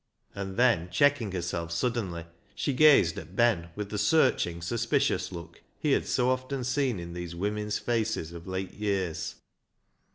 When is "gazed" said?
2.73-3.19